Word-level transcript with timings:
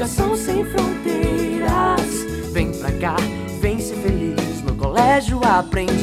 Educação 0.00 0.34
sem 0.34 0.64
fronteiras. 0.64 2.24
Vem 2.52 2.72
pra 2.72 2.90
cá, 2.92 3.16
vem 3.60 3.78
ser 3.78 3.96
feliz 3.96 4.62
no 4.62 4.74
colégio 4.74 5.38
aprendiz. 5.44 5.94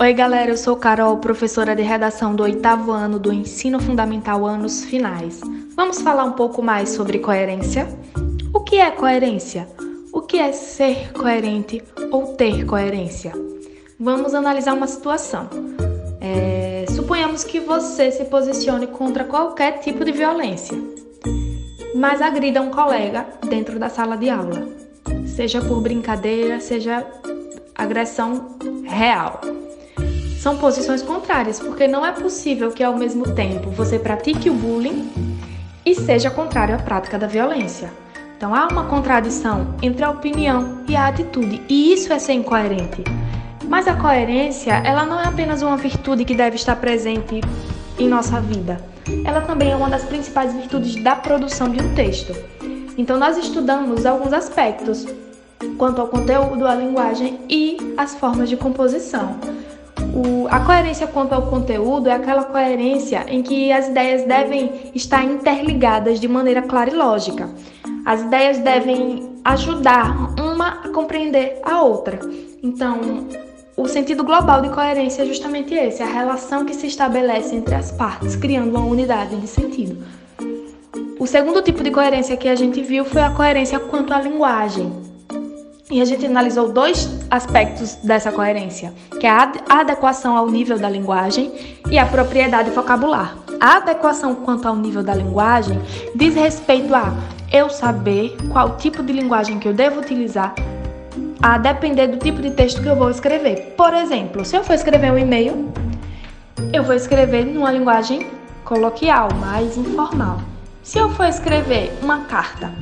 Oi, 0.00 0.12
galera, 0.12 0.50
eu 0.50 0.56
sou 0.56 0.74
Carol, 0.74 1.18
professora 1.18 1.76
de 1.76 1.82
redação 1.82 2.34
do 2.34 2.42
oitavo 2.42 2.90
ano 2.90 3.20
do 3.20 3.32
Ensino 3.32 3.78
Fundamental 3.78 4.44
Anos 4.44 4.84
Finais. 4.84 5.40
Vamos 5.76 6.00
falar 6.02 6.24
um 6.24 6.32
pouco 6.32 6.60
mais 6.60 6.88
sobre 6.88 7.20
coerência? 7.20 7.86
O 8.52 8.58
que 8.58 8.78
é 8.78 8.90
coerência? 8.90 9.68
O 10.12 10.22
que 10.22 10.38
é 10.38 10.50
ser 10.50 11.12
coerente 11.12 11.84
ou 12.10 12.34
ter 12.34 12.66
coerência? 12.66 13.32
Vamos 13.96 14.34
analisar 14.34 14.74
uma 14.74 14.88
situação. 14.88 15.48
É, 16.20 16.84
suponhamos 16.90 17.44
que 17.44 17.60
você 17.60 18.10
se 18.10 18.24
posicione 18.24 18.88
contra 18.88 19.22
qualquer 19.22 19.78
tipo 19.78 20.04
de 20.04 20.10
violência, 20.10 20.76
mas 21.96 22.20
agrida 22.20 22.60
um 22.60 22.70
colega 22.70 23.26
dentro 23.48 23.78
da 23.78 23.88
sala 23.88 24.16
de 24.16 24.28
aula, 24.28 24.68
seja 25.26 25.62
por 25.62 25.80
brincadeira, 25.80 26.60
seja 26.60 27.06
agressão 27.74 28.56
real. 28.84 29.40
São 30.38 30.58
posições 30.58 31.02
contrárias, 31.02 31.58
porque 31.58 31.88
não 31.88 32.04
é 32.04 32.12
possível 32.12 32.70
que 32.70 32.84
ao 32.84 32.96
mesmo 32.96 33.34
tempo 33.34 33.70
você 33.70 33.98
pratique 33.98 34.50
o 34.50 34.54
bullying 34.54 35.10
e 35.84 35.94
seja 35.94 36.30
contrário 36.30 36.74
à 36.74 36.78
prática 36.78 37.18
da 37.18 37.26
violência. 37.26 37.90
Então 38.36 38.54
há 38.54 38.68
uma 38.68 38.84
contradição 38.84 39.74
entre 39.82 40.04
a 40.04 40.10
opinião 40.10 40.82
e 40.86 40.94
a 40.94 41.08
atitude, 41.08 41.62
e 41.66 41.94
isso 41.94 42.12
é 42.12 42.18
ser 42.18 42.34
incoerente. 42.34 43.02
Mas 43.66 43.88
a 43.88 43.96
coerência, 43.96 44.74
ela 44.84 45.04
não 45.04 45.18
é 45.18 45.24
apenas 45.24 45.62
uma 45.62 45.76
virtude 45.76 46.24
que 46.24 46.34
deve 46.34 46.56
estar 46.56 46.76
presente 46.76 47.40
em 47.98 48.08
nossa 48.08 48.40
vida. 48.40 48.80
Ela 49.24 49.40
também 49.40 49.70
é 49.70 49.76
uma 49.76 49.88
das 49.88 50.04
principais 50.04 50.52
virtudes 50.52 50.96
da 50.96 51.16
produção 51.16 51.68
de 51.68 51.82
um 51.82 51.94
texto. 51.94 52.34
Então 52.98 53.18
nós 53.18 53.36
estudamos 53.36 54.06
alguns 54.06 54.32
aspectos 54.32 55.06
quanto 55.78 56.00
ao 56.00 56.08
conteúdo, 56.08 56.66
à 56.66 56.74
linguagem 56.74 57.40
e 57.48 57.94
as 57.96 58.14
formas 58.14 58.48
de 58.48 58.56
composição. 58.56 59.38
O, 60.14 60.46
a 60.50 60.60
coerência 60.60 61.06
quanto 61.06 61.34
ao 61.34 61.42
conteúdo 61.48 62.08
é 62.08 62.12
aquela 62.12 62.44
coerência 62.44 63.24
em 63.28 63.42
que 63.42 63.70
as 63.70 63.88
ideias 63.88 64.24
devem 64.24 64.90
estar 64.94 65.24
interligadas 65.24 66.18
de 66.20 66.28
maneira 66.28 66.62
clara 66.62 66.90
e 66.90 66.94
lógica. 66.94 67.50
As 68.04 68.22
ideias 68.22 68.58
devem 68.58 69.30
ajudar 69.44 70.34
uma 70.40 70.80
a 70.84 70.88
compreender 70.88 71.60
a 71.62 71.82
outra. 71.82 72.18
Então, 72.62 73.26
o 73.76 73.86
sentido 73.86 74.24
global 74.24 74.62
de 74.62 74.70
coerência 74.70 75.22
é 75.22 75.26
justamente 75.26 75.74
esse, 75.74 76.02
a 76.02 76.06
relação 76.06 76.64
que 76.64 76.74
se 76.74 76.86
estabelece 76.86 77.54
entre 77.54 77.74
as 77.74 77.92
partes, 77.92 78.34
criando 78.34 78.70
uma 78.70 78.84
unidade 78.84 79.36
de 79.36 79.46
sentido. 79.46 80.02
O 81.20 81.26
segundo 81.26 81.60
tipo 81.60 81.84
de 81.84 81.90
coerência 81.90 82.36
que 82.38 82.48
a 82.48 82.54
gente 82.54 82.80
viu 82.80 83.04
foi 83.04 83.20
a 83.20 83.30
coerência 83.30 83.78
quanto 83.78 84.14
à 84.14 84.20
linguagem. 84.20 84.90
E 85.90 86.00
a 86.00 86.04
gente 86.06 86.24
analisou 86.24 86.72
dois 86.72 87.08
aspectos 87.30 87.96
dessa 87.96 88.32
coerência, 88.32 88.94
que 89.20 89.26
é 89.26 89.30
a 89.30 89.52
adequação 89.68 90.36
ao 90.36 90.50
nível 90.50 90.78
da 90.78 90.88
linguagem 90.88 91.52
e 91.90 91.98
a 91.98 92.06
propriedade 92.06 92.70
vocabular. 92.70 93.36
A 93.60 93.76
adequação 93.76 94.34
quanto 94.34 94.66
ao 94.66 94.74
nível 94.74 95.02
da 95.02 95.14
linguagem 95.14 95.78
diz 96.14 96.34
respeito 96.34 96.94
a 96.94 97.14
eu 97.52 97.68
saber 97.68 98.36
qual 98.50 98.76
tipo 98.76 99.02
de 99.02 99.12
linguagem 99.12 99.58
que 99.58 99.68
eu 99.68 99.74
devo 99.74 100.00
utilizar 100.00 100.54
a 101.42 101.58
depender 101.58 102.08
do 102.08 102.18
tipo 102.18 102.40
de 102.40 102.50
texto 102.50 102.82
que 102.82 102.88
eu 102.88 102.96
vou 102.96 103.10
escrever. 103.10 103.74
Por 103.76 103.92
exemplo, 103.94 104.44
se 104.44 104.56
eu 104.56 104.64
for 104.64 104.74
escrever 104.74 105.12
um 105.12 105.18
e-mail, 105.18 105.72
eu 106.72 106.82
vou 106.82 106.94
escrever 106.94 107.44
numa 107.44 107.70
linguagem 107.70 108.26
coloquial, 108.64 109.28
mais 109.38 109.76
informal. 109.76 110.40
Se 110.82 110.98
eu 110.98 111.10
for 111.10 111.26
escrever 111.26 111.92
uma 112.02 112.20
carta 112.20 112.72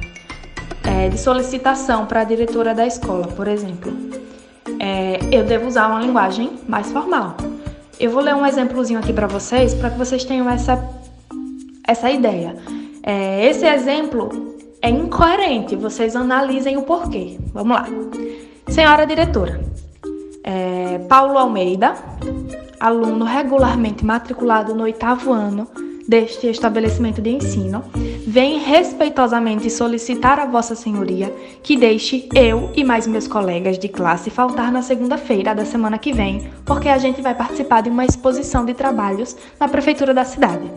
é, 0.85 1.09
de 1.09 1.19
solicitação 1.19 2.07
para 2.07 2.21
a 2.21 2.25
diretora 2.25 2.75
da 2.75 2.87
escola, 2.87 3.27
por 3.29 3.49
exemplo, 3.49 3.93
é, 4.79 5.19
eu 5.33 5.45
devo 5.45 5.67
usar 5.67 5.89
uma 5.89 6.01
linguagem 6.01 6.59
mais 6.69 6.91
formal. 6.91 7.37
Eu 7.99 8.11
vou 8.11 8.23
ler 8.23 8.35
um 8.35 8.45
exemplozinho 8.45 8.99
aqui 8.99 9.13
para 9.13 9.27
vocês, 9.27 9.75
para 9.75 9.91
que 9.91 9.99
vocês 9.99 10.25
tenham 10.25 10.49
essa, 10.51 10.83
essa 11.87 12.11
ideia. 12.11 12.57
É, 13.03 13.47
esse 13.47 13.67
exemplo 13.67 14.55
é 14.83 14.91
incoerente, 14.91 15.77
vocês 15.77 16.17
analisem 16.17 16.77
o 16.77 16.83
porquê. 16.83 17.39
Vamos 17.53 17.77
lá. 17.77 17.87
Senhora 18.69 19.07
diretora, 19.07 19.61
é, 20.43 20.99
Paulo 21.09 21.39
Almeida, 21.39 21.95
aluno 22.81 23.25
regularmente 23.25 24.05
matriculado 24.05 24.75
no 24.75 24.83
oitavo 24.83 25.33
ano 25.33 25.69
deste 26.07 26.49
estabelecimento 26.49 27.23
de 27.23 27.31
ensino, 27.31 27.83
vem 28.27 28.59
respeitosamente 28.59 29.71
solicitar 29.71 30.39
a 30.39 30.47
Vossa 30.47 30.75
Senhoria 30.75 31.33
que 31.63 31.77
deixe 31.77 32.29
eu 32.35 32.71
e 32.75 32.85
mais 32.85 33.07
meus 33.07 33.27
colegas 33.27 33.79
de 33.79 33.89
classe 33.89 34.29
faltar 34.29 34.71
na 34.71 34.83
segunda-feira 34.83 35.55
da 35.55 35.65
semana 35.65 35.97
que 35.99 36.13
vem, 36.13 36.51
porque 36.65 36.89
a 36.89 36.99
gente 36.99 37.23
vai 37.23 37.35
participar 37.35 37.83
de 37.83 37.89
uma 37.89 38.05
exposição 38.05 38.65
de 38.65 38.75
trabalhos 38.75 39.37
na 39.59 39.69
prefeitura 39.69 40.13
da 40.13 40.25
cidade. 40.25 40.71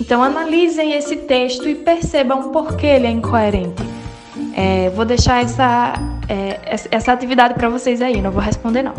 Então 0.00 0.22
analisem 0.22 0.94
esse 0.94 1.16
texto 1.16 1.68
e 1.68 1.76
percebam 1.76 2.50
por 2.50 2.76
que 2.76 2.86
ele 2.86 3.06
é 3.06 3.10
incoerente. 3.10 3.82
É, 4.54 4.90
vou 4.90 5.04
deixar 5.04 5.44
essa, 5.44 5.94
é, 6.32 6.58
essa 6.90 7.12
atividade 7.12 7.52
para 7.52 7.68
vocês 7.68 8.00
aí, 8.00 8.22
não 8.22 8.30
vou 8.30 8.40
responder 8.40 8.82
não. 8.82 8.94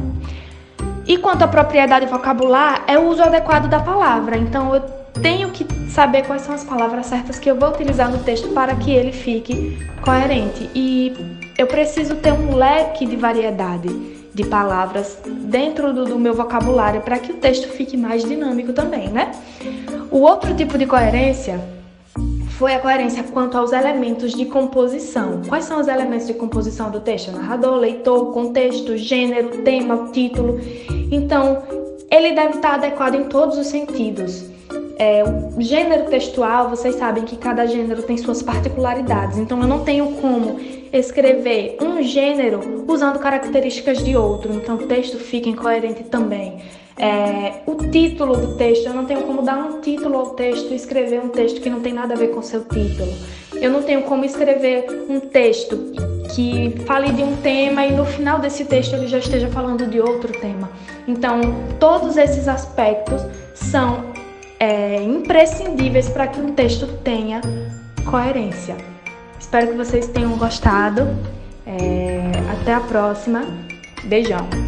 E 1.07 1.17
quanto 1.17 1.41
à 1.41 1.47
propriedade 1.47 2.05
vocabular, 2.05 2.83
é 2.88 2.97
o 2.97 3.07
uso 3.07 3.23
adequado 3.23 3.67
da 3.67 3.79
palavra. 3.79 4.38
Então 4.38 4.73
eu 4.75 4.81
tenho 5.19 5.49
que 5.49 5.66
saber 5.89 6.23
quais 6.25 6.43
são 6.43 6.53
as 6.53 6.63
palavras 6.63 7.07
certas 7.07 7.39
que 7.39 7.49
eu 7.49 7.55
vou 7.55 7.69
utilizar 7.69 8.09
no 8.09 8.19
texto 8.19 8.49
para 8.49 8.75
que 8.75 8.91
ele 8.91 9.11
fique 9.11 9.79
coerente. 10.01 10.69
E 10.75 11.11
eu 11.57 11.66
preciso 11.66 12.16
ter 12.16 12.31
um 12.31 12.55
leque 12.55 13.05
de 13.05 13.16
variedade 13.16 13.89
de 14.33 14.45
palavras 14.45 15.19
dentro 15.25 15.91
do, 15.91 16.05
do 16.05 16.19
meu 16.19 16.33
vocabulário 16.33 17.01
para 17.01 17.17
que 17.17 17.31
o 17.31 17.35
texto 17.35 17.67
fique 17.67 17.97
mais 17.97 18.23
dinâmico 18.23 18.73
também, 18.73 19.09
né? 19.09 19.31
O 20.11 20.19
outro 20.19 20.53
tipo 20.55 20.77
de 20.77 20.85
coerência 20.85 21.59
foi 22.58 22.75
a 22.75 22.80
coerência 22.80 23.24
quanto 23.24 23.58
aos 23.58 23.72
elementos 23.72 24.34
de 24.34 24.46
composição. 24.46 25.41
Quais 25.47 25.66
são 25.66 25.80
os 25.80 25.88
elementos 25.88 26.28
de 26.28 26.34
composição 26.34 26.91
do 26.91 27.00
texto? 27.00 27.31
Narrador, 27.31 27.75
leitor, 27.78 28.31
contexto, 28.31 28.96
gênero, 28.96 29.64
tema, 29.64 30.09
título. 30.12 30.59
Então, 31.12 31.64
ele 32.12 32.34
deve 32.34 32.56
estar 32.56 32.75
adequado 32.75 33.16
em 33.16 33.24
todos 33.25 33.58
os 33.58 33.68
sentidos. 33.68 34.46
É, 34.97 35.24
o 35.24 35.62
gênero 35.62 36.06
textual, 36.06 36.69
vocês 36.69 36.96
sabem 36.96 37.24
que 37.24 37.36
cada 37.36 37.66
gênero 37.66 38.03
tem 38.03 38.16
suas 38.18 38.44
particularidades, 38.44 39.40
então 39.40 39.59
eu 39.59 39.68
não 39.68 39.84
tenho 39.84 40.14
como 40.22 40.59
escrever 40.94 41.78
um 41.81 42.03
gênero 42.03 42.85
usando 42.88 43.18
características 43.18 44.03
de 44.03 44.16
outro, 44.16 44.53
então 44.53 44.75
o 44.75 44.88
texto 44.88 45.18
fica 45.18 45.50
incoerente 45.50 46.03
também. 46.03 46.62
É, 46.97 47.61
o 47.65 47.75
título 47.89 48.35
do 48.35 48.55
texto, 48.55 48.85
eu 48.85 48.93
não 48.93 49.05
tenho 49.05 49.23
como 49.23 49.41
dar 49.41 49.57
um 49.57 49.81
título 49.81 50.15
ao 50.17 50.29
texto 50.31 50.71
e 50.71 50.75
escrever 50.75 51.19
um 51.19 51.29
texto 51.29 51.59
que 51.59 51.69
não 51.69 51.79
tem 51.79 51.93
nada 51.93 52.13
a 52.13 52.17
ver 52.17 52.29
com 52.29 52.41
seu 52.41 52.63
título. 52.63 53.11
Eu 53.55 53.71
não 53.71 53.81
tenho 53.81 54.03
como 54.03 54.25
escrever 54.25 55.05
um 55.09 55.19
texto 55.19 55.91
que 56.35 56.75
fale 56.85 57.11
de 57.11 57.23
um 57.23 57.35
tema 57.37 57.85
e 57.85 57.93
no 57.93 58.05
final 58.05 58.39
desse 58.39 58.65
texto 58.65 58.93
ele 58.93 59.07
já 59.07 59.19
esteja 59.19 59.47
falando 59.49 59.87
de 59.87 59.99
outro 59.99 60.31
tema. 60.39 60.69
Então, 61.07 61.41
todos 61.79 62.17
esses 62.17 62.47
aspectos 62.47 63.21
são 63.53 64.05
é, 64.59 65.01
imprescindíveis 65.01 66.09
para 66.09 66.27
que 66.27 66.39
um 66.39 66.53
texto 66.53 66.87
tenha 67.03 67.41
coerência. 68.09 68.75
Espero 69.39 69.67
que 69.67 69.73
vocês 69.73 70.07
tenham 70.07 70.37
gostado. 70.37 71.07
É, 71.65 72.31
até 72.51 72.73
a 72.73 72.79
próxima. 72.79 73.45
Beijão! 74.05 74.62